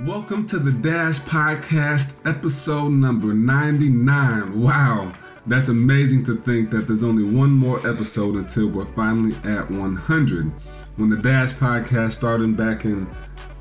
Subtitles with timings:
[0.00, 4.60] Welcome to the Dash Podcast, episode number 99.
[4.60, 5.12] Wow,
[5.46, 10.44] that's amazing to think that there's only one more episode until we're finally at 100.
[10.96, 13.06] When the Dash Podcast started back in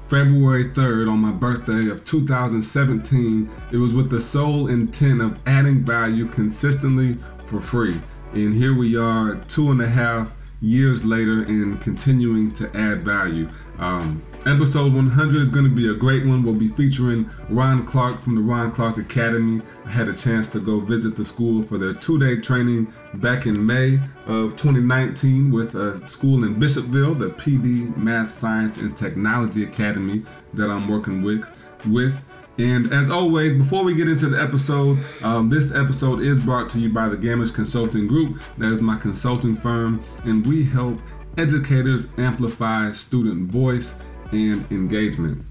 [0.07, 5.85] February 3rd on my birthday of 2017, it was with the sole intent of adding
[5.85, 7.99] value consistently for free.
[8.33, 13.49] And here we are, two and a half years later, and continuing to add value.
[13.77, 16.43] Um, episode 100 is going to be a great one.
[16.43, 19.61] We'll be featuring Ron Clark from the Ron Clark Academy.
[19.85, 23.45] I had a chance to go visit the school for their two day training back
[23.45, 29.63] in May of 2019 with a school in Bishopville, the PD Math, Science, and Technology
[29.63, 31.45] Academy that I'm working with.
[31.85, 32.23] with.
[32.57, 36.79] And as always, before we get into the episode, um, this episode is brought to
[36.79, 38.39] you by the Gammage Consulting Group.
[38.57, 40.99] That is my consulting firm, and we help
[41.37, 44.01] educators amplify student voice
[44.31, 45.45] and engagement.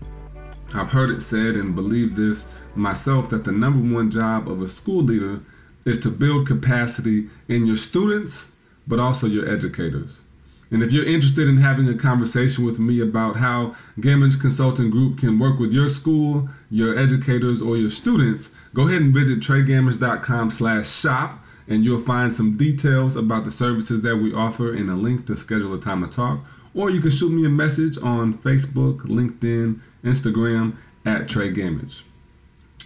[0.74, 4.68] I've heard it said and believe this myself that the number one job of a
[4.68, 5.40] school leader
[5.84, 10.22] is to build capacity in your students, but also your educators.
[10.70, 15.18] And if you're interested in having a conversation with me about how Gammage Consulting Group
[15.18, 20.50] can work with your school, your educators, or your students, go ahead and visit treygamage.com
[20.50, 24.94] slash shop and you'll find some details about the services that we offer and a
[24.94, 26.40] link to schedule a time to talk.
[26.74, 30.76] Or you can shoot me a message on Facebook, LinkedIn, Instagram
[31.06, 32.02] at Trey Gammage.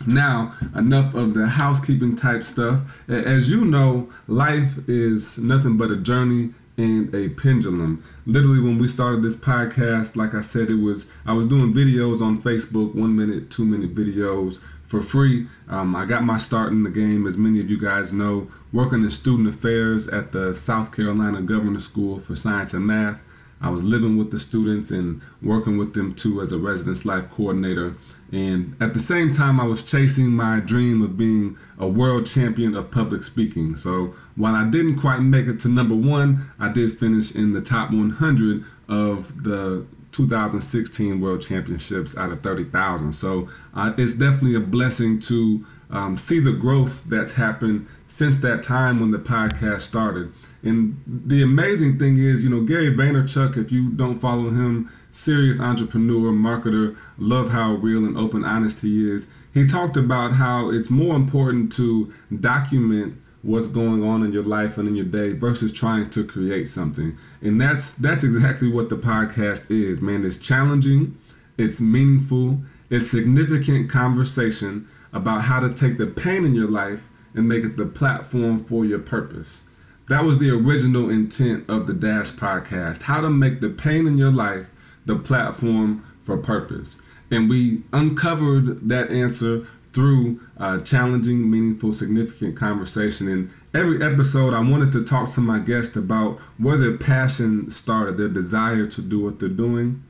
[0.07, 2.81] Now, enough of the housekeeping type stuff.
[3.09, 8.03] As you know, life is nothing but a journey and a pendulum.
[8.25, 12.23] Literally, when we started this podcast, like I said, it was I was doing videos
[12.23, 15.47] on Facebook, one minute, two minute videos for free.
[15.69, 19.03] Um, I got my start in the game, as many of you guys know, working
[19.03, 23.23] in student affairs at the South Carolina Governor School for Science and Math.
[23.61, 27.31] I was living with the students and working with them too as a residence life
[27.31, 27.95] coordinator.
[28.31, 32.77] And at the same time, I was chasing my dream of being a world champion
[32.77, 33.75] of public speaking.
[33.75, 37.63] So while I didn't quite make it to number one, I did finish in the
[37.63, 43.13] top 100 of the 2016 World Championships out of 30,000.
[43.13, 48.63] So uh, it's definitely a blessing to um, see the growth that's happened since that
[48.63, 50.33] time when the podcast started.
[50.63, 55.61] And the amazing thing is, you know, Gary Vaynerchuk, if you don't follow him, serious
[55.61, 59.29] entrepreneur, marketer, love how real and open, honest he is.
[59.55, 64.79] He talked about how it's more important to document what's going on in your life
[64.79, 67.17] and in your day versus trying to create something.
[67.41, 70.25] And that's that's exactly what the podcast is, man.
[70.25, 71.17] It's challenging,
[71.57, 74.89] it's meaningful, it's significant conversation
[75.19, 77.03] about how to take the pain in your life
[77.35, 79.69] and make it the platform for your purpose.
[80.09, 84.17] That was the original intent of the Dash podcast, how to make the pain in
[84.17, 84.71] your life
[85.05, 87.03] the platform for purpose.
[87.31, 93.29] And we uncovered that answer through uh, challenging, meaningful, significant conversation.
[93.29, 98.17] And every episode, I wanted to talk to my guest about where their passion started,
[98.17, 100.03] their desire to do what they're doing,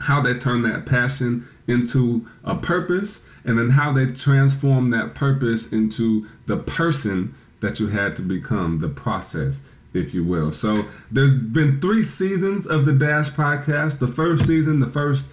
[0.00, 5.72] how they turn that passion into a purpose, and then how they transform that purpose
[5.72, 10.52] into the person that you had to become, the process if you will.
[10.52, 14.00] So there's been three seasons of the Dash podcast.
[14.00, 15.26] The first season, the first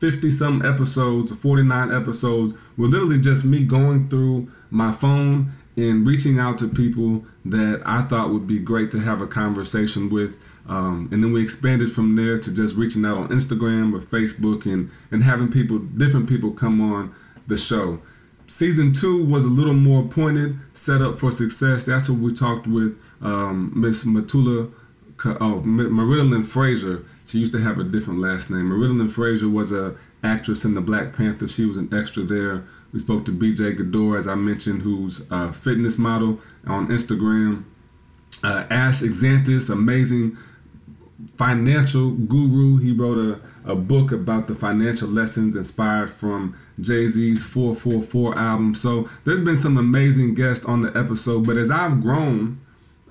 [0.00, 6.38] 50 some episodes, 49 episodes, were literally just me going through my phone and reaching
[6.38, 10.44] out to people that I thought would be great to have a conversation with.
[10.68, 14.66] Um, and then we expanded from there to just reaching out on Instagram or Facebook
[14.66, 17.14] and, and having people, different people come on
[17.48, 18.00] the show.
[18.46, 21.84] Season two was a little more pointed, set up for success.
[21.84, 24.72] That's what we talked with um, Miss Matula,
[25.40, 28.70] oh, Marilyn Fraser she used to have a different last name.
[28.70, 29.94] Marilyn Fraser was a
[30.24, 31.46] actress in the Black Panther.
[31.46, 32.64] She was an extra there.
[32.92, 37.64] We spoke to BJ Gaddour, as I mentioned, who's a fitness model on Instagram.
[38.42, 40.38] Uh, Ash Exantus, amazing
[41.36, 42.78] financial guru.
[42.78, 48.74] He wrote a, a book about the financial lessons inspired from Jay Z's 444 album.
[48.74, 51.46] So there's been some amazing guests on the episode.
[51.46, 52.60] But as I've grown,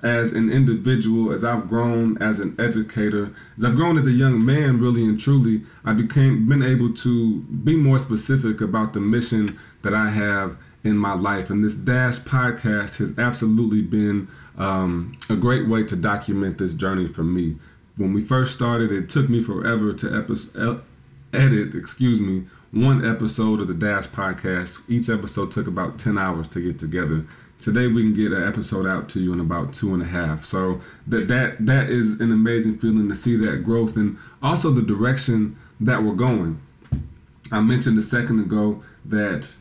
[0.04, 4.46] as an individual, as I've grown as an educator, as I've grown as a young
[4.46, 9.58] man, really and truly, I became been able to be more specific about the mission
[9.82, 11.50] that I have in my life.
[11.50, 14.28] And this Dash podcast has absolutely been
[14.58, 17.58] um, a great way to document this journey for me.
[17.98, 20.82] When we first started, it took me forever to
[21.34, 24.82] edit, excuse me, one episode of the Dash podcast.
[24.90, 27.26] Each episode took about 10 hours to get together
[27.60, 30.46] today we can get an episode out to you in about two and a half
[30.46, 34.82] so that that that is an amazing feeling to see that growth and also the
[34.84, 36.62] direction that we're going
[37.52, 39.56] I mentioned a second ago that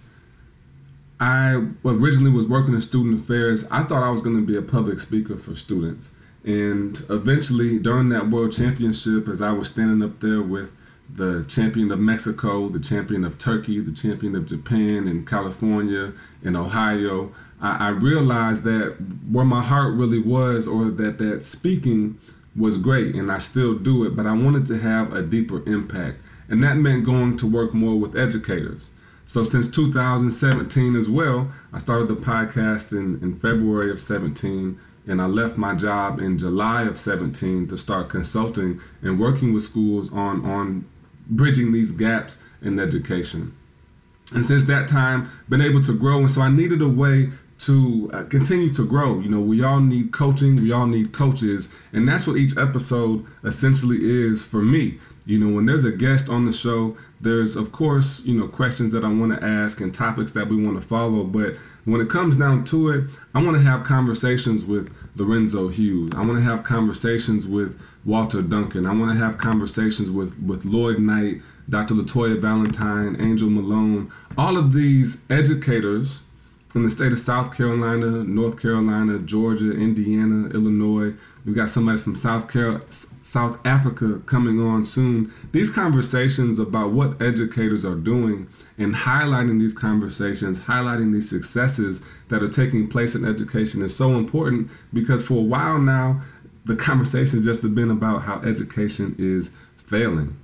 [1.21, 3.67] I originally was working in student affairs.
[3.71, 6.15] I thought I was going to be a public speaker for students.
[6.45, 10.76] And eventually, during that world championship, as I was standing up there with
[11.09, 16.13] the champion of Mexico, the champion of Turkey, the champion of Japan, and California,
[16.45, 18.97] and Ohio, I, I realized that
[19.31, 22.19] where my heart really was, or that that speaking
[22.55, 26.19] was great, and I still do it, but I wanted to have a deeper impact.
[26.49, 28.91] And that meant going to work more with educators.
[29.25, 35.23] So since 2017 as well, I started the podcast in, in February of 17 and
[35.23, 40.13] I left my job in July of 17 to start consulting and working with schools
[40.13, 40.85] on on
[41.29, 43.55] bridging these gaps in education.
[44.35, 48.11] And since that time, been able to grow and so I needed a way to
[48.13, 49.21] uh, continue to grow.
[49.21, 53.25] You know, we all need coaching, we all need coaches, and that's what each episode
[53.45, 54.99] essentially is for me.
[55.25, 58.93] You know, when there's a guest on the show, there's of course, you know, questions
[58.93, 62.11] that I want to ask and topics that we want to follow, but when it
[62.11, 66.13] comes down to it, I want to have conversations with Lorenzo Hughes.
[66.15, 68.87] I want to have conversations with Walter Duncan.
[68.87, 71.95] I want to have conversations with with Lloyd Knight, Dr.
[71.95, 76.25] Latoya Valentine, Angel Malone, all of these educators
[76.77, 81.15] in the state of South Carolina, North Carolina, Georgia, Indiana, Illinois.
[81.47, 82.55] We've got somebody from South
[83.23, 85.33] South Africa coming on soon.
[85.53, 88.47] These conversations about what educators are doing
[88.77, 94.11] and highlighting these conversations, highlighting these successes that are taking place in education is so
[94.13, 96.21] important because for a while now,
[96.67, 99.49] the conversation just has been about how education is
[99.79, 100.37] failing.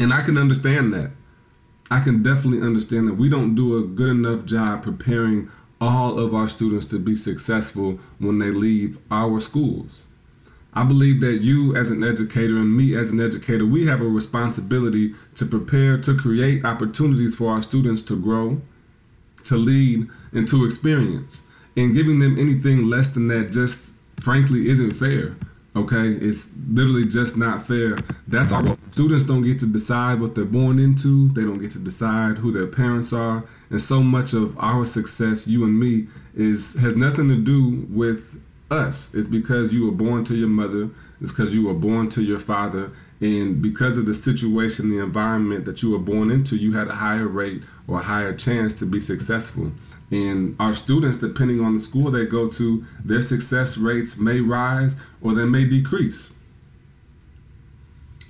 [0.00, 1.12] And I can understand that.
[1.92, 6.32] I can definitely understand that we don't do a good enough job preparing all of
[6.32, 10.06] our students to be successful when they leave our schools.
[10.72, 14.06] I believe that you, as an educator, and me, as an educator, we have a
[14.06, 18.62] responsibility to prepare to create opportunities for our students to grow,
[19.44, 21.46] to lead, and to experience.
[21.76, 25.36] And giving them anything less than that just frankly isn't fair.
[25.76, 27.98] Okay, it's literally just not fair.
[28.26, 31.28] That's our students don't get to decide what they're born into.
[31.30, 35.48] They don't get to decide who their parents are, and so much of our success,
[35.48, 38.40] you and me, is has nothing to do with
[38.70, 39.14] us.
[39.14, 40.90] It's because you were born to your mother.
[41.20, 42.90] It's because you were born to your father,
[43.22, 46.94] and because of the situation, the environment that you were born into, you had a
[46.94, 49.70] higher rate or a higher chance to be successful.
[50.10, 54.96] And our students, depending on the school they go to, their success rates may rise
[55.22, 56.34] or they may decrease.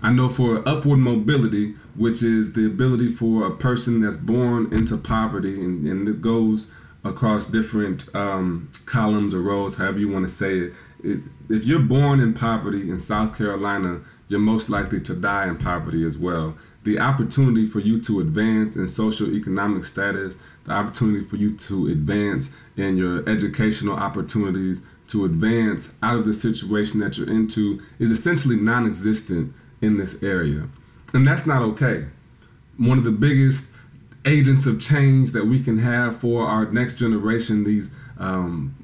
[0.03, 4.97] I know for upward mobility, which is the ability for a person that's born into
[4.97, 6.73] poverty and, and it goes
[7.05, 10.73] across different um, columns or rows, however you want to say it.
[11.05, 11.21] it.
[11.49, 16.05] If you're born in poverty in South Carolina, you're most likely to die in poverty
[16.05, 16.57] as well.
[16.85, 21.89] The opportunity for you to advance in social economic status the opportunity for you to
[21.89, 28.11] advance in your educational opportunities, to advance out of the situation that you're into, is
[28.11, 30.69] essentially non existent in this area.
[31.13, 32.07] And that's not okay.
[32.79, 33.77] One of the biggest
[34.25, 38.75] agents of change that we can have for our next generation, these um,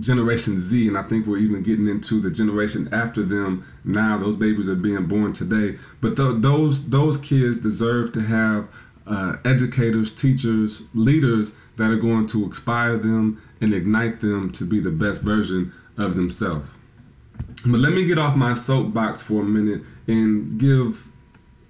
[0.00, 4.18] Generation Z, and I think we're even getting into the generation after them now.
[4.18, 8.68] Those babies are being born today, but th- those those kids deserve to have
[9.06, 14.78] uh, educators, teachers, leaders that are going to inspire them and ignite them to be
[14.78, 16.68] the best version of themselves.
[17.66, 21.08] But let me get off my soapbox for a minute and give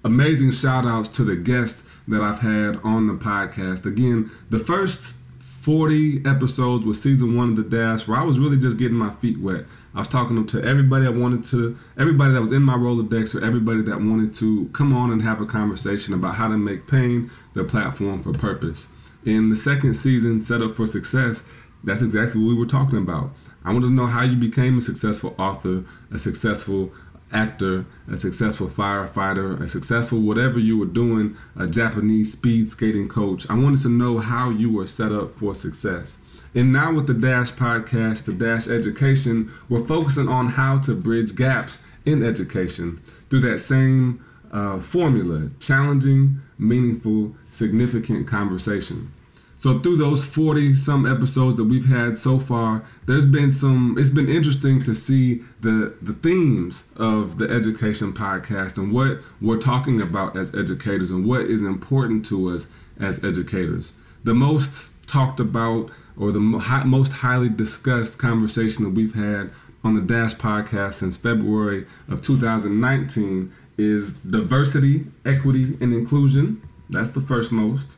[0.04, 3.86] amazing shout outs to the guests that I've had on the podcast.
[3.86, 8.58] Again, the first 40 episodes was season one of The Dash, where I was really
[8.58, 9.64] just getting my feet wet.
[9.94, 13.44] I was talking to everybody I wanted to, everybody that was in my Rolodex, or
[13.44, 17.30] everybody that wanted to come on and have a conversation about how to make pain
[17.54, 18.88] their platform for purpose.
[19.24, 21.48] In the second season, Set Up for Success,
[21.82, 23.30] that's exactly what we were talking about.
[23.64, 26.92] I wanted to know how you became a successful author, a successful
[27.32, 33.48] actor, a successful firefighter, a successful whatever you were doing, a Japanese speed skating coach.
[33.50, 36.18] I wanted to know how you were set up for success.
[36.54, 41.36] And now with the Dash podcast, the Dash Education, we're focusing on how to bridge
[41.36, 42.96] gaps in education
[43.28, 49.12] through that same uh, formula challenging, meaningful, significant conversation.
[49.58, 54.08] So through those 40 some episodes that we've had so far, there's been some it's
[54.08, 60.00] been interesting to see the the themes of the education podcast and what we're talking
[60.00, 63.92] about as educators and what is important to us as educators.
[64.22, 69.50] The most talked about or the most highly discussed conversation that we've had
[69.82, 77.20] on the Dash podcast since February of 2019 is diversity, equity, and inclusion That's the
[77.20, 77.97] first most.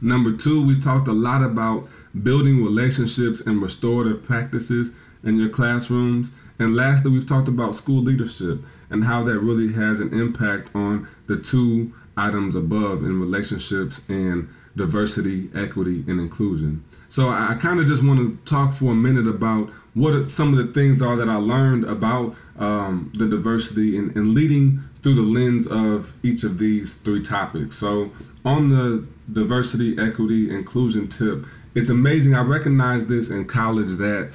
[0.00, 1.88] Number two, we've talked a lot about
[2.22, 6.30] building relationships and restorative practices in your classrooms.
[6.58, 11.08] And lastly, we've talked about school leadership and how that really has an impact on
[11.26, 16.84] the two items above in relationships and diversity, equity, and inclusion.
[17.08, 20.58] So I kind of just want to talk for a minute about what some of
[20.58, 25.40] the things are that I learned about um, the diversity and, and leading through the
[25.40, 27.78] lens of each of these three topics.
[27.78, 28.10] So
[28.44, 32.34] on the diversity, equity, inclusion tip, it's amazing.
[32.34, 34.30] I recognize this in college that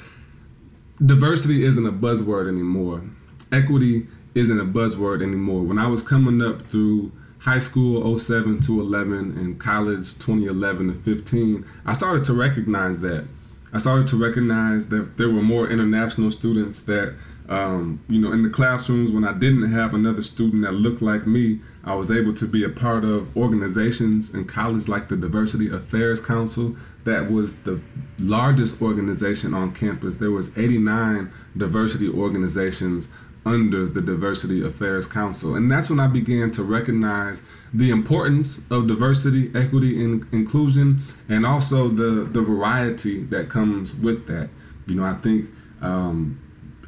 [1.05, 3.03] diversity isn't a buzzword anymore.
[3.51, 5.61] Equity isn't a buzzword anymore.
[5.61, 7.11] When I was coming up through
[7.41, 13.27] high school 07 to 11 and college 2011 to 15, I started to recognize that.
[13.71, 17.15] I started to recognize that there were more international students that
[17.49, 21.27] um, you know, in the classrooms when I didn't have another student that looked like
[21.27, 25.69] me, I was able to be a part of organizations in college like the Diversity
[25.69, 26.77] Affairs Council.
[27.03, 27.81] That was the
[28.17, 30.17] largest organization on campus.
[30.17, 33.09] There was 89 diversity organizations
[33.45, 35.55] under the Diversity Affairs Council.
[35.55, 41.45] And that's when I began to recognize the importance of diversity, equity, and inclusion, and
[41.45, 44.49] also the, the variety that comes with that.
[44.87, 45.49] You know, I think
[45.81, 46.39] um,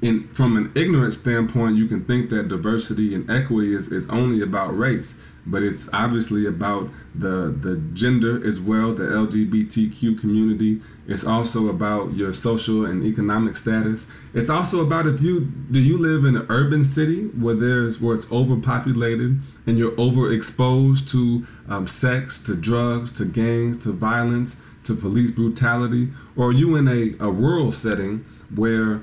[0.02, 4.42] in from an ignorant standpoint, you can think that diversity and equity is, is only
[4.42, 10.82] about race, but it's obviously about the the gender as well, the LGBTQ community.
[11.08, 14.10] It's also about your social and economic status.
[14.34, 18.16] It's also about if you do you live in an urban city where there's where
[18.16, 24.94] it's overpopulated and you're overexposed to um, sex, to drugs, to gangs, to violence, to
[24.94, 29.02] police brutality, or are you in a, a rural setting where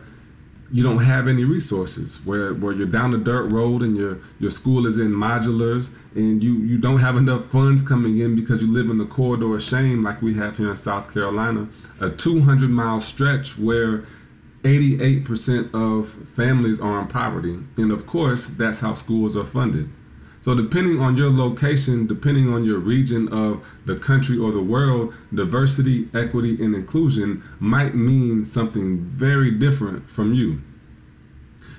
[0.72, 2.24] you don't have any resources.
[2.24, 6.42] Where, where you're down the dirt road and your your school is in modulars and
[6.42, 9.62] you you don't have enough funds coming in because you live in the corridor of
[9.62, 11.68] shame like we have here in South Carolina
[12.00, 14.04] a 200 mile stretch where
[14.62, 17.58] 88% of families are in poverty.
[17.76, 19.90] And of course that's how schools are funded
[20.42, 25.14] so depending on your location, depending on your region of the country or the world,
[25.32, 30.60] diversity, equity, and inclusion might mean something very different from you.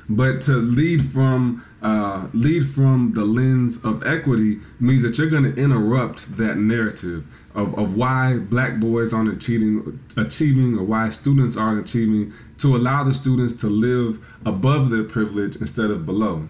[0.08, 5.44] But to lead from uh, lead from the lens of equity means that you're going
[5.44, 11.58] to interrupt that narrative of, of why black boys aren't achieving achieving or why students
[11.58, 16.48] aren't achieving to allow the students to live above their privilege instead of below.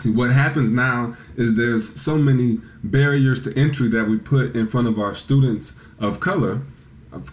[0.00, 4.66] See, what happens now is there's so many barriers to entry that we put in
[4.66, 6.62] front of our students of color,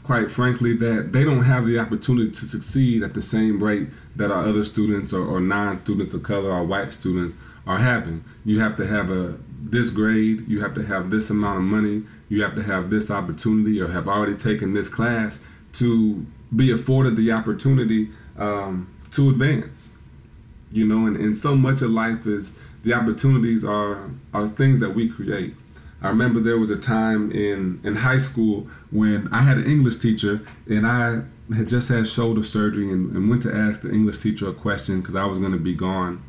[0.04, 4.32] quite frankly, that they don't have the opportunity to succeed at the same rate that
[4.32, 8.26] our other students or, or non-students of color or white students are having.
[8.44, 12.04] You have to have a this grade, you have to have this amount of money,
[12.30, 15.44] you have to have this opportunity or have already taken this class
[15.74, 19.97] to be afforded the opportunity um, to advance
[20.72, 24.92] you know and, and so much of life is the opportunities are are things that
[24.92, 25.54] we create
[26.02, 29.98] i remember there was a time in in high school when i had an english
[29.98, 31.22] teacher and i
[31.56, 35.00] had just had shoulder surgery and, and went to ask the english teacher a question
[35.00, 36.22] because i was going to be gone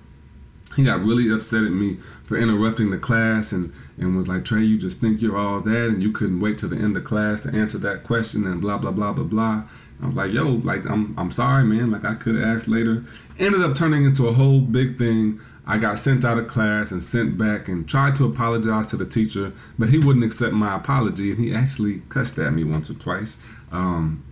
[0.77, 4.63] he got really upset at me for interrupting the class and, and was like, Trey,
[4.63, 7.41] you just think you're all that and you couldn't wait till the end of class
[7.41, 9.63] to answer that question and blah, blah, blah, blah, blah.
[10.03, 11.91] I was like, yo, like I'm I'm sorry, man.
[11.91, 13.05] Like I could have asked later.
[13.39, 15.41] Ended up turning into a whole big thing.
[15.67, 19.05] I got sent out of class and sent back and tried to apologize to the
[19.05, 22.95] teacher, but he wouldn't accept my apology and he actually cussed at me once or
[22.95, 23.47] twice.
[23.71, 24.25] Um,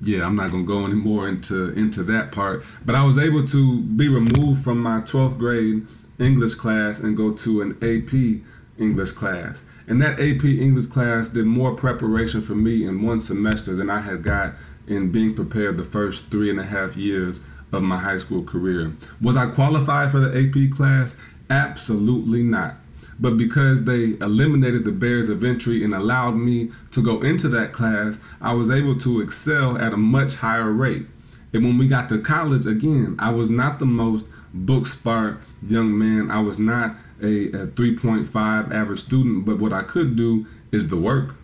[0.00, 2.64] yeah, I'm not gonna go any more into into that part.
[2.84, 5.86] But I was able to be removed from my 12th grade
[6.18, 8.42] English class and go to an AP
[8.80, 9.64] English class.
[9.86, 14.00] And that AP English class did more preparation for me in one semester than I
[14.00, 14.54] had got
[14.86, 17.40] in being prepared the first three and a half years
[17.72, 18.92] of my high school career.
[19.20, 21.20] Was I qualified for the AP class?
[21.48, 22.76] Absolutely not.
[23.18, 27.72] But because they eliminated the barriers of entry and allowed me to go into that
[27.72, 31.06] class, I was able to excel at a much higher rate.
[31.52, 35.96] And when we got to college, again, I was not the most book smart young
[35.96, 36.30] man.
[36.30, 40.96] I was not a, a 3.5 average student, but what I could do is the
[40.96, 41.34] work.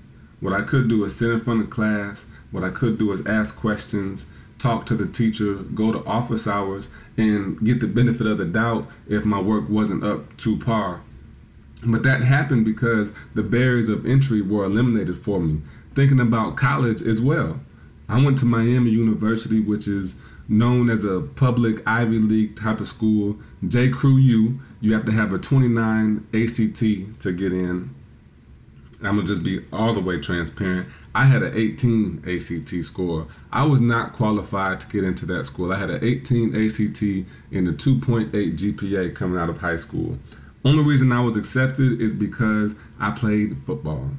[0.41, 3.27] What I could do is sit in front of class, what I could do is
[3.27, 8.39] ask questions, talk to the teacher, go to office hours, and get the benefit of
[8.39, 11.03] the doubt if my work wasn't up to par.
[11.85, 15.61] But that happened because the barriers of entry were eliminated for me.
[15.95, 17.61] Thinking about college as well.
[18.09, 22.89] I went to Miami University, which is known as a public Ivy League type of
[22.89, 23.37] school,
[23.67, 23.91] J.
[23.91, 27.91] Crew U, you have to have a 29 ACT to get in.
[29.03, 30.89] I'm gonna just be all the way transparent.
[31.19, 33.27] I had an 18 ACT score.
[33.51, 35.73] I was not qualified to get into that school.
[35.73, 37.03] I had an 18 ACT
[37.51, 40.17] and a 2.8 GPA coming out of high school.
[40.65, 44.11] Only reason I was accepted is because I played football.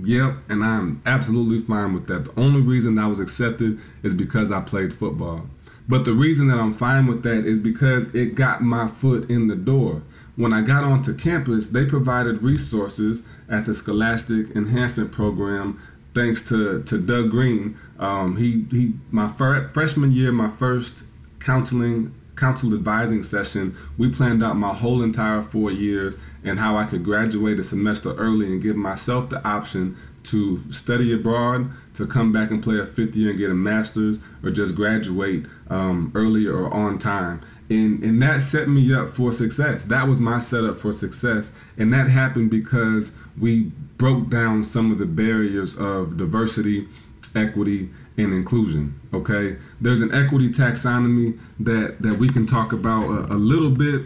[0.00, 2.26] Yep, and I'm absolutely fine with that.
[2.26, 5.46] The only reason I was accepted is because I played football.
[5.88, 9.48] But the reason that I'm fine with that is because it got my foot in
[9.48, 10.02] the door.
[10.36, 15.80] When I got onto campus, they provided resources at the Scholastic Enhancement Program.
[16.14, 21.04] Thanks to, to Doug Green, um, he he my fir- freshman year, my first
[21.40, 26.84] counseling council advising session, we planned out my whole entire four years and how I
[26.84, 32.32] could graduate a semester early and give myself the option to study abroad, to come
[32.32, 36.46] back and play a fifth year and get a master's, or just graduate um, early
[36.46, 37.40] or on time.
[37.70, 39.84] And, and that set me up for success.
[39.84, 41.56] That was my setup for success.
[41.78, 46.86] And that happened because we broke down some of the barriers of diversity,
[47.34, 49.00] equity, and inclusion.
[49.12, 54.02] Okay, there's an equity taxonomy that that we can talk about a, a little bit,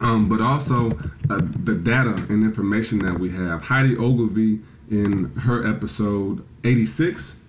[0.00, 0.90] um, but also
[1.30, 3.64] uh, the data and information that we have.
[3.64, 4.60] Heidi Ogilvy
[4.90, 7.44] in her episode 86,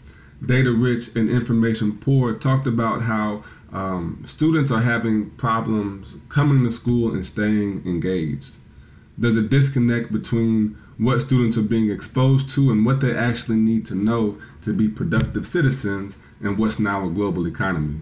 [0.45, 6.71] Data Rich and Information Poor, talked about how um, students are having problems coming to
[6.71, 8.55] school and staying engaged.
[9.17, 13.85] There's a disconnect between what students are being exposed to and what they actually need
[13.85, 18.01] to know to be productive citizens in what's now a global economy.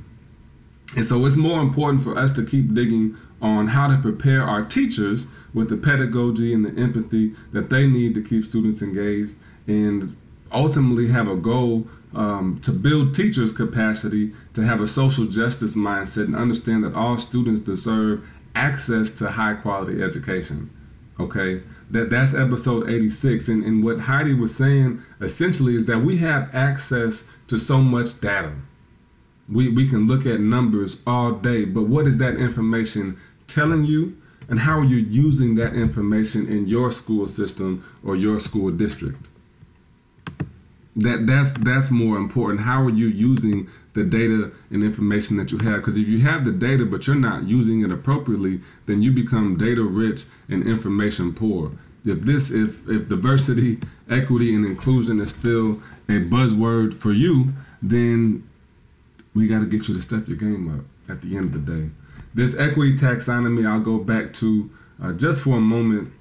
[0.96, 4.64] And so it's more important for us to keep digging on how to prepare our
[4.64, 9.36] teachers with the pedagogy and the empathy that they need to keep students engaged
[9.68, 10.16] and
[10.52, 16.26] ultimately have a goal um, to build teachers' capacity to have a social justice mindset
[16.26, 20.72] and understand that all students deserve access to high quality education.
[21.20, 26.18] Okay, that that's episode 86 and, and what heidi was saying essentially is that we
[26.18, 28.54] have access to so much data.
[29.50, 34.18] We, we can look at numbers all day but what is that information telling you?
[34.50, 39.18] And how are you using that information in your school system or your school district?
[40.96, 42.62] That that's that's more important.
[42.62, 45.78] How are you using the data and information that you have?
[45.78, 49.58] Because if you have the data but you're not using it appropriately then you become
[49.58, 51.72] data rich and information poor
[52.06, 53.80] if this if if diversity
[54.10, 58.48] equity and inclusion is still a buzzword for you then
[59.36, 61.74] we got to get you to step your game up at the end of the
[61.74, 61.90] day
[62.34, 64.70] this equity taxonomy i'll go back to
[65.02, 66.12] uh, just for a moment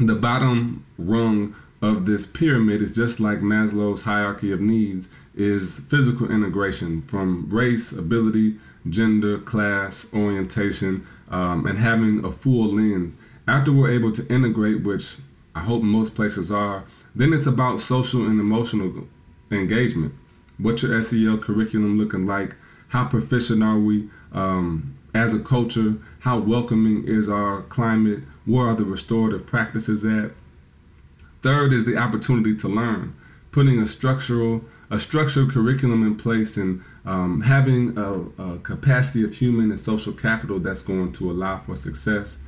[0.00, 6.30] the bottom rung of this pyramid is just like Maslow's hierarchy of needs is physical
[6.30, 8.56] integration from race, ability,
[8.88, 13.16] gender, class, orientation, um, and having a full lens.
[13.48, 15.16] After we're able to integrate, which
[15.54, 16.84] I hope most places are,
[17.14, 19.08] then it's about social and emotional
[19.50, 20.12] engagement.
[20.58, 22.56] What's your SEL curriculum looking like?
[22.88, 25.94] How proficient are we um, as a culture?
[26.20, 28.20] How welcoming is our climate?
[28.44, 30.32] Where are the restorative practices at?
[31.40, 33.14] Third is the opportunity to learn,
[33.50, 39.34] putting a structural a structured curriculum in place and um, having a, a, capacity of
[39.34, 42.38] human and social capital that's going to allow for success.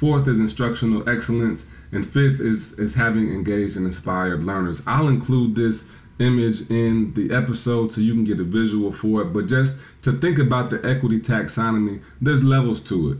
[0.00, 4.82] Fourth is instructional excellence, and fifth is is having engaged and inspired learners.
[4.86, 9.34] I'll include this image in the episode so you can get a visual for it.
[9.34, 13.18] But just to think about the equity taxonomy, there's levels to it.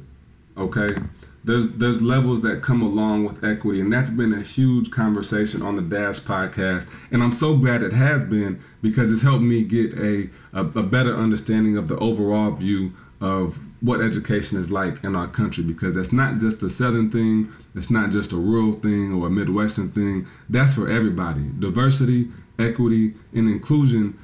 [0.58, 1.02] Okay
[1.42, 5.74] there's there's levels that come along with equity and that's been a huge conversation on
[5.74, 9.94] the dash podcast and i'm so glad it has been because it's helped me get
[9.94, 15.16] a, a, a better understanding of the overall view of what education is like in
[15.16, 19.14] our country because that's not just a southern thing it's not just a rural thing
[19.14, 24.18] or a midwestern thing that's for everybody diversity equity and inclusion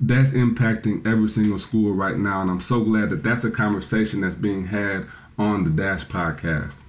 [0.00, 4.22] that's impacting every single school right now and i'm so glad that that's a conversation
[4.22, 5.06] that's being had
[5.38, 6.80] on the Dash podcast.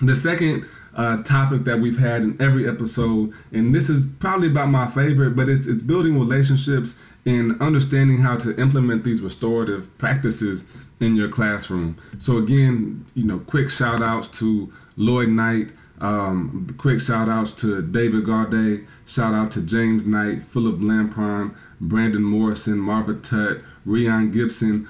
[0.00, 4.68] The second uh, topic that we've had in every episode, and this is probably about
[4.68, 10.64] my favorite, but it's it's building relationships and understanding how to implement these restorative practices
[11.00, 11.96] in your classroom.
[12.18, 17.80] So again, you know, quick shout outs to Lloyd Knight, um, quick shout outs to
[17.80, 24.88] David Gaudet, shout out to James Knight, Philip Lampron, Brandon Morrison, Marva Tutt, Rion Gibson,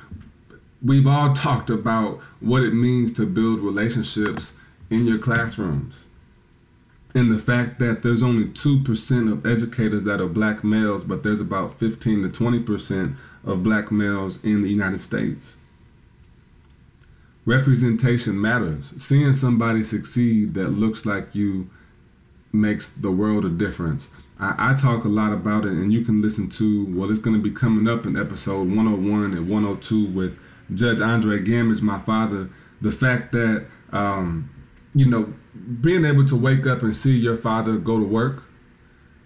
[0.82, 4.58] we've all talked about what it means to build relationships
[4.90, 6.08] in your classrooms.
[7.14, 11.40] And the fact that there's only 2% of educators that are black males, but there's
[11.42, 15.58] about 15 to 20% of black males in the United States.
[17.44, 18.94] Representation matters.
[19.02, 21.68] Seeing somebody succeed that looks like you
[22.52, 24.08] makes the world a difference.
[24.38, 27.36] I, I talk a lot about it, and you can listen to, well, it's going
[27.36, 30.38] to be coming up in episode 101 and 102 with
[30.74, 32.48] Judge Andre Gammage, my father.
[32.80, 34.50] The fact that, um,
[34.94, 35.32] you know,
[35.80, 38.44] being able to wake up and see your father go to work,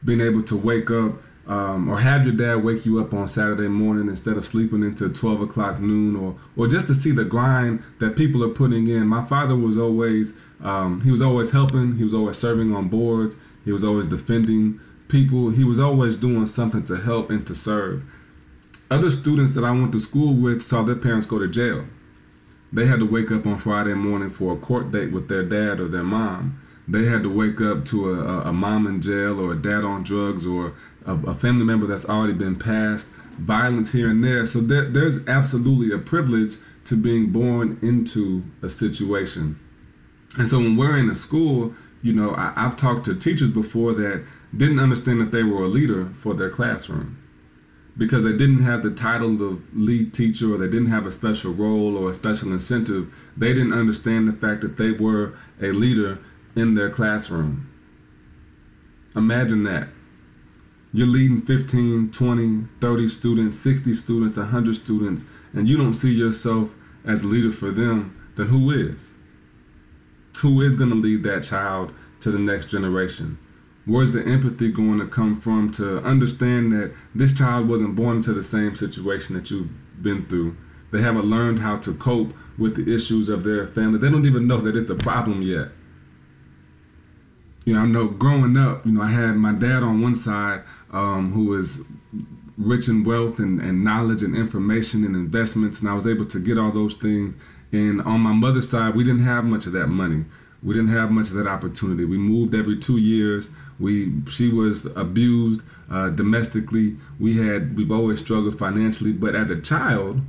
[0.04, 1.14] being able to wake up
[1.48, 5.08] um, or have your dad wake you up on Saturday morning instead of sleeping into
[5.08, 9.06] 12 o'clock noon, or or just to see the grind that people are putting in.
[9.06, 11.96] My father was always um, he was always helping.
[11.96, 13.36] He was always serving on boards.
[13.64, 15.50] He was always defending people.
[15.50, 18.04] He was always doing something to help and to serve.
[18.90, 21.84] Other students that I went to school with saw their parents go to jail.
[22.72, 25.80] They had to wake up on Friday morning for a court date with their dad
[25.80, 26.60] or their mom.
[26.88, 30.02] They had to wake up to a, a mom in jail or a dad on
[30.02, 30.74] drugs or
[31.04, 34.44] a, a family member that's already been passed, violence here and there.
[34.46, 39.58] So there, there's absolutely a privilege to being born into a situation.
[40.38, 43.94] And so when we're in a school, you know, I, I've talked to teachers before
[43.94, 44.24] that
[44.56, 47.18] didn't understand that they were a leader for their classroom
[47.98, 51.52] because they didn't have the title of lead teacher or they didn't have a special
[51.52, 53.12] role or a special incentive.
[53.36, 56.18] They didn't understand the fact that they were a leader
[56.54, 57.70] in their classroom.
[59.14, 59.88] Imagine that.
[60.92, 66.76] You're leading 15, 20, 30 students, 60 students, 100 students, and you don't see yourself
[67.04, 69.12] as a leader for them, then who is?
[70.38, 73.38] Who is going to lead that child to the next generation?
[73.86, 78.32] Where's the empathy going to come from to understand that this child wasn't born into
[78.32, 79.70] the same situation that you've
[80.02, 80.56] been through?
[80.90, 83.98] They haven't learned how to cope with the issues of their family.
[83.98, 85.68] They don't even know that it's a problem yet.
[87.64, 90.62] You know, I know growing up, you know, I had my dad on one side
[90.92, 91.84] um, who was
[92.56, 96.40] rich in wealth and, and knowledge and information and investments, and I was able to
[96.40, 97.36] get all those things.
[97.72, 100.24] And on my mother's side, we didn't have much of that money.
[100.66, 102.04] We didn't have much of that opportunity.
[102.04, 103.50] We moved every two years.
[103.78, 106.96] We she was abused uh, domestically.
[107.18, 109.12] We had we've always struggled financially.
[109.12, 110.20] But as a child,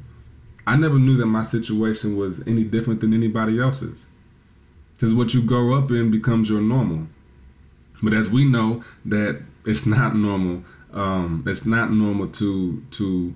[0.66, 4.08] I never knew that my situation was any different than anybody else's.
[4.94, 7.08] Because what you grow up in becomes your normal.
[8.02, 10.64] But as we know that it's not normal.
[10.94, 13.36] Um, it's not normal to to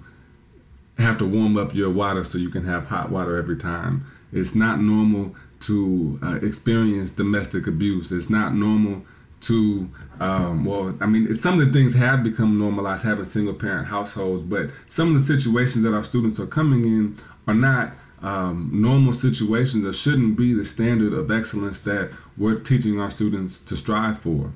[0.97, 4.05] have to warm up your water so you can have hot water every time.
[4.31, 8.11] It's not normal to uh, experience domestic abuse.
[8.11, 9.03] It's not normal
[9.41, 13.87] to um, well i mean some of the things have become normalized having single parent
[13.87, 18.69] households but some of the situations that our students are coming in are not um,
[18.71, 23.75] normal situations or shouldn't be the standard of excellence that we're teaching our students to
[23.75, 24.51] strive for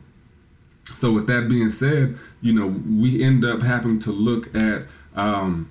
[0.93, 4.83] so with that being said you know we end up having to look at
[5.15, 5.69] um,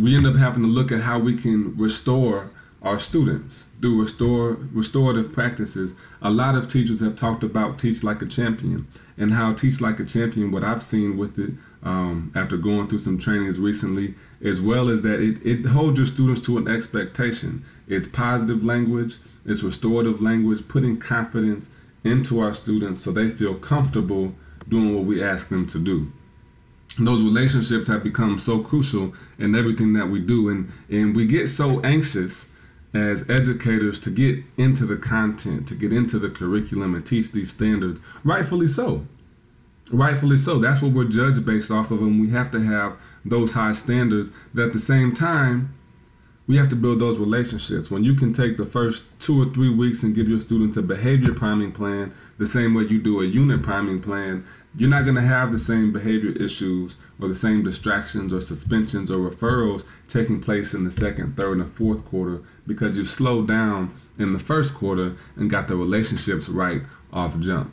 [0.00, 2.50] we end up having to look at how we can restore
[2.86, 5.96] our students do restore restorative practices.
[6.22, 8.86] A lot of teachers have talked about teach like a champion
[9.18, 10.52] and how teach like a champion.
[10.52, 15.02] What I've seen with it um, after going through some trainings recently, as well as
[15.02, 17.64] that it, it holds your students to an expectation.
[17.88, 21.70] It's positive language, it's restorative language, putting confidence
[22.04, 24.32] into our students so they feel comfortable
[24.68, 26.12] doing what we ask them to do
[26.98, 31.46] those relationships have become so crucial in everything that we do and and we get
[31.46, 32.55] so anxious
[32.96, 37.52] as educators to get into the content, to get into the curriculum and teach these
[37.52, 38.00] standards.
[38.24, 39.06] Rightfully so.
[39.90, 40.58] Rightfully so.
[40.58, 44.30] That's what we're judged based off of, and we have to have those high standards.
[44.52, 45.72] But at the same time,
[46.46, 47.90] we have to build those relationships.
[47.90, 50.82] When you can take the first two or three weeks and give your students a
[50.82, 54.44] behavior priming plan, the same way you do a unit priming plan,
[54.76, 59.10] you're not going to have the same behavior issues or the same distractions or suspensions
[59.10, 63.94] or referrals taking place in the second, third, and fourth quarter because you slowed down
[64.18, 67.72] in the first quarter and got the relationships right off jump.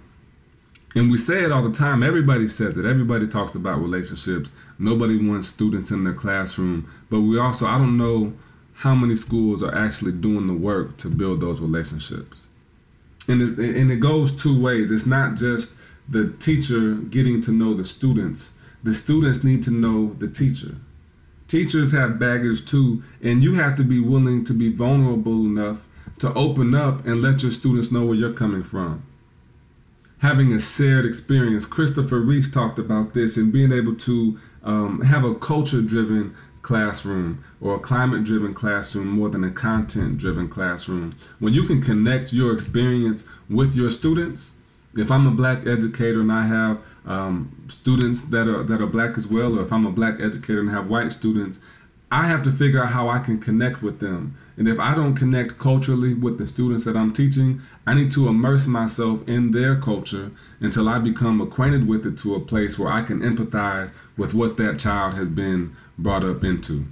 [0.95, 2.03] And we say it all the time.
[2.03, 2.85] Everybody says it.
[2.85, 4.51] Everybody talks about relationships.
[4.77, 6.87] Nobody wants students in their classroom.
[7.09, 8.33] But we also, I don't know
[8.75, 12.47] how many schools are actually doing the work to build those relationships.
[13.27, 14.91] And it, and it goes two ways.
[14.91, 15.77] It's not just
[16.07, 18.53] the teacher getting to know the students.
[18.83, 20.75] The students need to know the teacher.
[21.53, 25.85] Teachers have baggage too, and you have to be willing to be vulnerable enough
[26.17, 29.03] to open up and let your students know where you're coming from.
[30.23, 31.67] Having a shared experience.
[31.67, 37.43] Christopher Reese talked about this and being able to um, have a culture driven classroom
[37.61, 41.13] or a climate driven classroom more than a content driven classroom.
[41.37, 44.55] When you can connect your experience with your students,
[44.95, 49.17] If I'm a black educator and I have um, students that are that are black
[49.17, 51.59] as well, or if I'm a black educator and have white students,
[52.11, 54.35] I have to figure out how I can connect with them.
[54.55, 58.27] And if I don't connect culturally with the students that I'm teaching, I need to
[58.27, 60.29] immerse myself in their culture
[60.59, 64.57] until I become acquainted with it to a place where I can empathize with what
[64.57, 66.85] that child has been brought up into.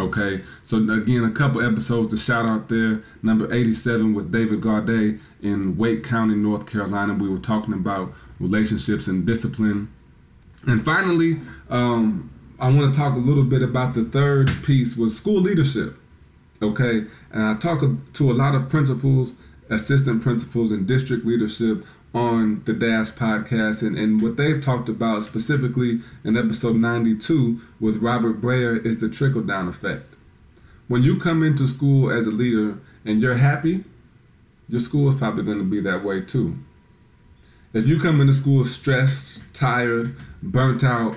[0.00, 3.02] Okay, so again, a couple episodes to shout out there.
[3.22, 7.14] Number 87 with David Gaudet in Wake County, North Carolina.
[7.14, 9.88] We were talking about relationships and discipline.
[10.66, 12.30] And finally, um,
[12.60, 15.96] I want to talk a little bit about the third piece was school leadership.
[16.62, 17.82] Okay, and I talk
[18.14, 19.34] to a lot of principals,
[19.70, 21.84] assistant principals, and district leadership
[22.14, 27.98] on the Dash podcast and, and what they've talked about specifically in episode 92 with
[27.98, 30.14] Robert Brayer is the trickle down effect.
[30.88, 33.84] When you come into school as a leader and you're happy,
[34.68, 36.58] your school is probably going to be that way too.
[37.74, 41.16] If you come into school stressed, tired, burnt out,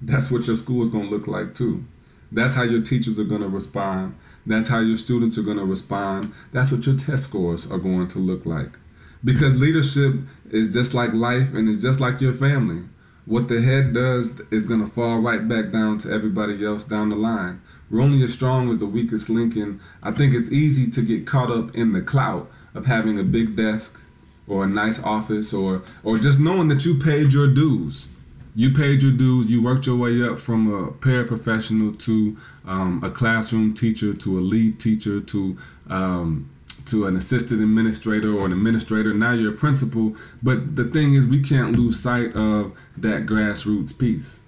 [0.00, 1.84] that's what your school is going to look like too.
[2.32, 4.16] That's how your teachers are going to respond.
[4.46, 6.32] That's how your students are going to respond.
[6.52, 8.78] That's what your test scores are going to look like.
[9.24, 10.14] Because leadership
[10.50, 12.82] is just like life and it's just like your family.
[13.26, 17.10] What the head does is going to fall right back down to everybody else down
[17.10, 17.60] the line.
[17.90, 21.26] We're only as strong as the weakest link, and I think it's easy to get
[21.26, 24.00] caught up in the clout of having a big desk
[24.46, 28.08] or a nice office or or just knowing that you paid your dues.
[28.54, 29.50] You paid your dues.
[29.50, 34.40] You worked your way up from a paraprofessional to um, a classroom teacher to a
[34.40, 35.56] lead teacher to
[35.88, 36.50] um,
[36.90, 39.14] to an assistant administrator or an administrator.
[39.14, 40.14] Now you're a principal.
[40.42, 44.40] But the thing is, we can't lose sight of that grassroots piece.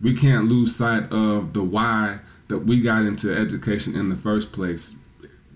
[0.00, 4.52] We can't lose sight of the why that we got into education in the first
[4.52, 4.96] place.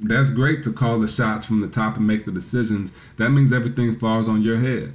[0.01, 2.97] That's great to call the shots from the top and make the decisions.
[3.17, 4.95] That means everything falls on your head.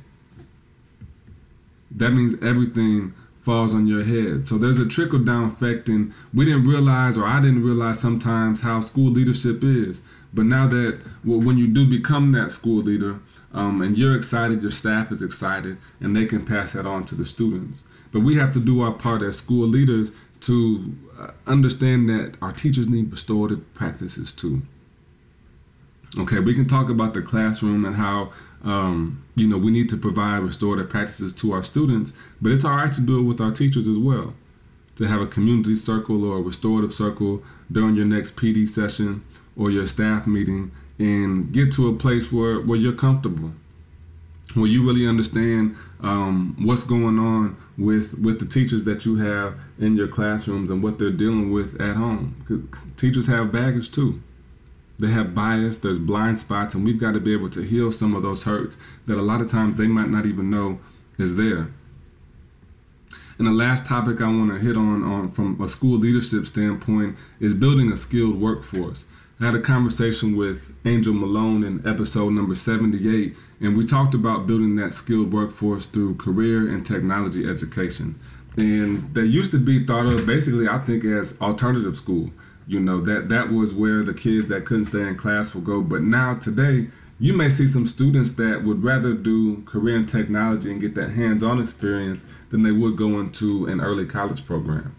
[1.89, 4.47] That means everything falls on your head.
[4.47, 8.62] So there's a trickle down effect, and we didn't realize, or I didn't realize sometimes,
[8.62, 10.01] how school leadership is.
[10.33, 13.19] But now that well, when you do become that school leader,
[13.53, 17.15] um, and you're excited, your staff is excited, and they can pass that on to
[17.15, 17.83] the students.
[18.11, 22.51] But we have to do our part as school leaders to uh, understand that our
[22.51, 24.61] teachers need restorative practices too.
[26.17, 28.31] Okay, we can talk about the classroom and how
[28.63, 32.75] um, you know we need to provide restorative practices to our students, but it's all
[32.75, 34.33] right to do it with our teachers as well.
[34.97, 39.23] To have a community circle or a restorative circle during your next PD session
[39.57, 43.51] or your staff meeting and get to a place where, where you're comfortable
[44.55, 49.55] where you really understand um, what's going on with with the teachers that you have
[49.79, 52.35] in your classrooms and what they're dealing with at home.
[52.47, 54.21] Cause Teachers have baggage too.
[54.99, 55.79] They have bias.
[55.79, 58.77] There's blind spots, and we've got to be able to heal some of those hurts
[59.07, 60.79] that a lot of times they might not even know
[61.17, 61.69] is there.
[63.37, 67.17] And the last topic I want to hit on, on from a school leadership standpoint
[67.39, 69.05] is building a skilled workforce.
[69.41, 74.45] I had a conversation with Angel Malone in episode number 78, and we talked about
[74.45, 78.19] building that skilled workforce through career and technology education.
[78.56, 82.30] And that used to be thought of basically, I think, as alternative school.
[82.67, 85.82] You know, that, that was where the kids that couldn't stay in class would go.
[85.82, 90.69] But now, today, you may see some students that would rather do career and technology
[90.69, 94.95] and get that hands on experience than they would go into an early college program.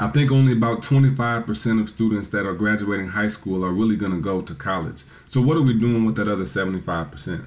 [0.00, 4.12] I think only about 25% of students that are graduating high school are really going
[4.12, 5.04] to go to college.
[5.26, 7.46] So, what are we doing with that other 75%?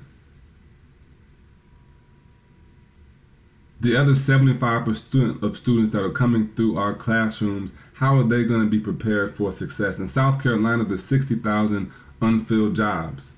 [3.82, 8.62] The other 75% of students that are coming through our classrooms, how are they going
[8.62, 10.00] to be prepared for success?
[10.00, 13.34] In South Carolina, there's 60,000 unfilled jobs.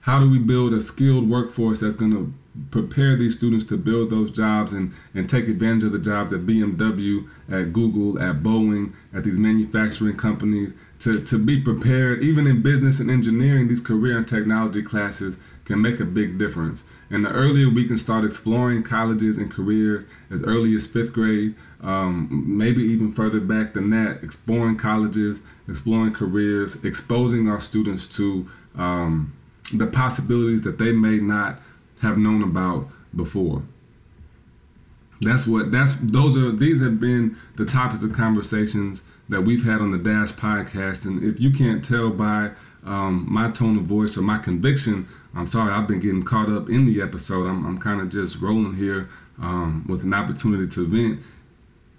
[0.00, 2.34] How do we build a skilled workforce that's going to
[2.70, 6.40] prepare these students to build those jobs and, and take advantage of the jobs at
[6.40, 12.62] BMW, at Google, at Boeing, at these manufacturing companies, to, to be prepared, even in
[12.62, 16.84] business and engineering, these career and technology classes can make a big difference.
[17.10, 21.54] And the earlier we can start exploring colleges and careers as early as fifth grade,
[21.82, 28.48] um, maybe even further back than that, exploring colleges, exploring careers, exposing our students to
[28.76, 29.32] um,
[29.74, 31.58] the possibilities that they may not
[32.04, 33.62] have known about before.
[35.20, 39.80] That's what that's those are these have been the topics of conversations that we've had
[39.80, 41.06] on the Dash podcast.
[41.06, 42.50] And if you can't tell by
[42.84, 46.68] um, my tone of voice or my conviction, I'm sorry, I've been getting caught up
[46.68, 47.46] in the episode.
[47.46, 49.08] I'm, I'm kind of just rolling here
[49.40, 51.20] um, with an opportunity to vent.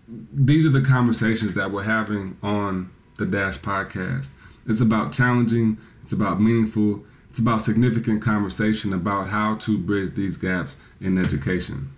[0.08, 4.30] These are the conversations that we're having on the Dash podcast.
[4.68, 7.04] It's about challenging, it's about meaningful,
[7.36, 11.90] It's about significant conversation about how to bridge these gaps in education.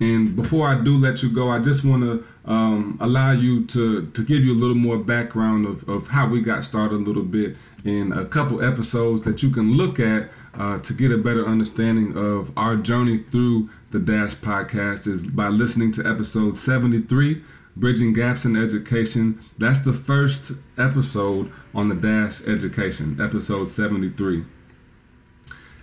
[0.00, 4.04] And before I do let you go, I just want to um, allow you to,
[4.04, 7.22] to give you a little more background of, of how we got started a little
[7.22, 11.46] bit in a couple episodes that you can look at uh, to get a better
[11.46, 17.40] understanding of our journey through the Dash podcast is by listening to episode 73,
[17.78, 19.40] Bridging Gaps in Education.
[19.56, 24.44] That's the first episode on the Dash Education, episode 73.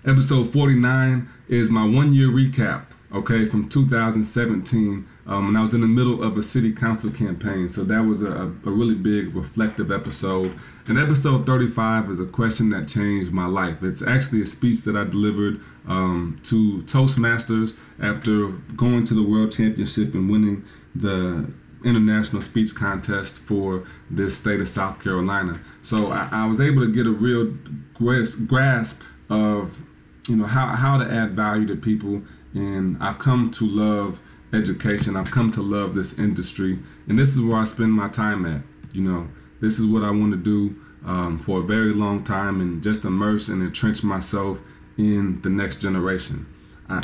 [0.05, 5.07] Episode 49 is my one year recap okay, from 2017.
[5.25, 8.21] Um, and I was in the middle of a city council campaign, so that was
[8.21, 10.51] a, a really big reflective episode.
[10.87, 13.81] And episode 35 is a question that changed my life.
[13.83, 19.53] It's actually a speech that I delivered um, to Toastmasters after going to the World
[19.53, 21.53] Championship and winning the
[21.85, 25.59] international speech contest for this state of South Carolina.
[25.81, 27.53] So I, I was able to get a real
[27.93, 29.81] grasp of
[30.27, 32.21] you know how, how to add value to people
[32.53, 34.21] and I've come to love
[34.53, 35.15] education.
[35.15, 38.61] I've come to love this industry, and this is where I spend my time at.
[38.93, 39.27] You know,
[39.59, 43.03] this is what I want to do um, for a very long time, and just
[43.03, 44.61] immerse and entrench myself
[44.97, 46.45] in the next generation.
[46.87, 47.01] I,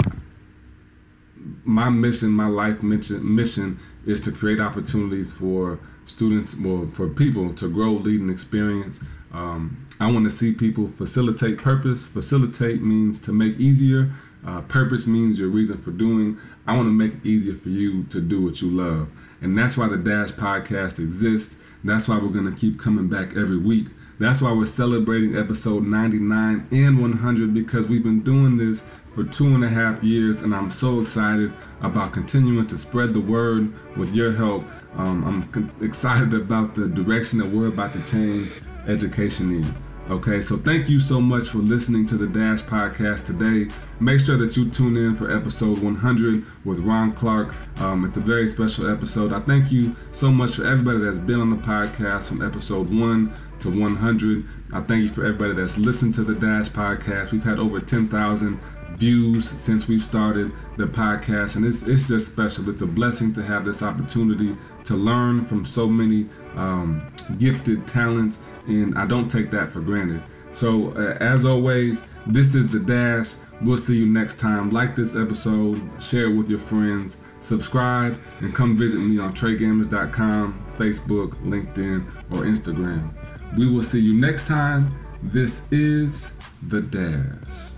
[1.64, 7.54] my mission, my life mission, mission is to create opportunities for students, well, for people
[7.54, 9.04] to grow, lead, and experience.
[9.32, 12.08] Um, I want to see people facilitate purpose.
[12.08, 14.12] Facilitate means to make easier.
[14.46, 16.38] Uh, purpose means your reason for doing.
[16.66, 19.10] I want to make it easier for you to do what you love.
[19.42, 21.62] And that's why the Dash podcast exists.
[21.84, 23.88] That's why we're going to keep coming back every week.
[24.20, 29.56] That's why we're celebrating episode 99 and 100 because we've been doing this for two
[29.56, 34.14] and a half years, and I'm so excited about continuing to spread the word with
[34.14, 34.66] your help.
[34.96, 38.56] Um, I'm excited about the direction that we're about to change
[38.90, 39.76] education in.
[40.10, 43.72] Okay, so thank you so much for listening to the Dash Podcast today.
[44.00, 47.54] Make sure that you tune in for episode 100 with Ron Clark.
[47.80, 49.32] Um, it's a very special episode.
[49.32, 53.34] I thank you so much for everybody that's been on the podcast from episode 1
[53.60, 54.46] to 100.
[54.74, 57.32] I thank you for everybody that's listened to the Dash Podcast.
[57.32, 58.60] We've had over 10,000
[58.94, 62.68] views since we've started the podcast, and it's, it's just special.
[62.70, 66.26] It's a blessing to have this opportunity to learn from so many
[66.56, 70.24] um, gifted talents and I don't take that for granted.
[70.52, 73.36] So, uh, as always, this is the Dash.
[73.62, 74.72] We'll see you next time.
[74.72, 80.66] Like this episode, share it with your friends, subscribe, and come visit me on TreGammage.com,
[80.78, 83.14] Facebook, LinkedIn, or Instagram.
[83.58, 84.96] We will see you next time.
[85.22, 87.69] This is the Dash.